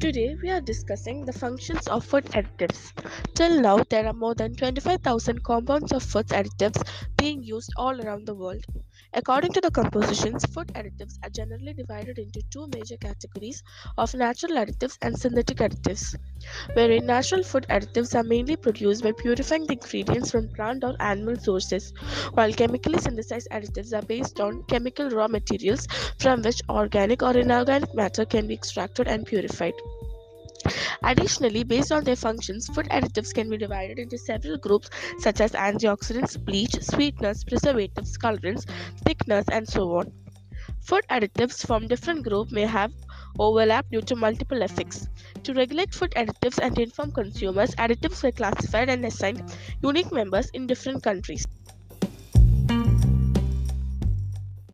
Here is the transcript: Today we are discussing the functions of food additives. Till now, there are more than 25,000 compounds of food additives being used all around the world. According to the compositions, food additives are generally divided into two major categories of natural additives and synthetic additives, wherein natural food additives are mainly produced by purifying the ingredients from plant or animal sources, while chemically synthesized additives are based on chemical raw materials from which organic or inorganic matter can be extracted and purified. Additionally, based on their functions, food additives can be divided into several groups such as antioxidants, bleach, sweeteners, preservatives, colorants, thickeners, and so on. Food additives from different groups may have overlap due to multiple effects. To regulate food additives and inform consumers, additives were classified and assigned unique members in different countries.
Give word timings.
Today 0.00 0.36
we 0.42 0.50
are 0.50 0.60
discussing 0.60 1.24
the 1.26 1.32
functions 1.32 1.86
of 1.88 2.04
food 2.04 2.24
additives. 2.26 2.92
Till 3.34 3.60
now, 3.60 3.82
there 3.90 4.06
are 4.06 4.14
more 4.14 4.34
than 4.34 4.54
25,000 4.54 5.42
compounds 5.44 5.92
of 5.92 6.02
food 6.02 6.28
additives 6.28 6.82
being 7.18 7.42
used 7.42 7.70
all 7.76 8.00
around 8.00 8.26
the 8.26 8.34
world. 8.34 8.64
According 9.12 9.52
to 9.52 9.60
the 9.60 9.70
compositions, 9.70 10.44
food 10.46 10.68
additives 10.68 11.18
are 11.22 11.30
generally 11.30 11.74
divided 11.74 12.18
into 12.18 12.42
two 12.50 12.68
major 12.74 12.96
categories 12.96 13.62
of 13.98 14.14
natural 14.14 14.52
additives 14.52 14.96
and 15.02 15.18
synthetic 15.18 15.58
additives, 15.58 16.14
wherein 16.74 17.06
natural 17.06 17.42
food 17.42 17.66
additives 17.70 18.14
are 18.14 18.22
mainly 18.22 18.56
produced 18.56 19.02
by 19.02 19.12
purifying 19.12 19.66
the 19.66 19.72
ingredients 19.74 20.30
from 20.30 20.48
plant 20.48 20.84
or 20.84 20.94
animal 21.00 21.36
sources, 21.36 21.92
while 22.34 22.52
chemically 22.52 22.98
synthesized 22.98 23.48
additives 23.52 23.92
are 23.92 24.06
based 24.06 24.40
on 24.40 24.62
chemical 24.64 25.10
raw 25.10 25.28
materials 25.28 25.86
from 26.18 26.42
which 26.42 26.62
organic 26.68 27.22
or 27.22 27.36
inorganic 27.36 27.94
matter 27.94 28.24
can 28.24 28.46
be 28.46 28.54
extracted 28.54 29.08
and 29.08 29.26
purified. 29.26 29.74
Additionally, 31.04 31.62
based 31.64 31.92
on 31.92 32.04
their 32.04 32.16
functions, 32.16 32.66
food 32.66 32.86
additives 32.90 33.32
can 33.32 33.48
be 33.48 33.56
divided 33.56 33.98
into 33.98 34.18
several 34.18 34.56
groups 34.58 34.90
such 35.18 35.40
as 35.40 35.52
antioxidants, 35.52 36.36
bleach, 36.44 36.74
sweeteners, 36.82 37.44
preservatives, 37.44 38.18
colorants, 38.18 38.64
thickeners, 39.04 39.44
and 39.50 39.66
so 39.68 39.96
on. 39.96 40.25
Food 40.86 41.04
additives 41.10 41.66
from 41.66 41.86
different 41.88 42.22
groups 42.24 42.50
may 42.52 42.62
have 42.66 42.92
overlap 43.38 43.86
due 43.90 44.00
to 44.02 44.16
multiple 44.16 44.62
effects. 44.62 45.06
To 45.44 45.52
regulate 45.52 45.92
food 45.94 46.12
additives 46.16 46.58
and 46.58 46.78
inform 46.78 47.12
consumers, 47.12 47.74
additives 47.74 48.22
were 48.22 48.32
classified 48.32 48.88
and 48.88 49.04
assigned 49.04 49.42
unique 49.82 50.12
members 50.12 50.48
in 50.54 50.66
different 50.66 51.02
countries. 51.02 51.46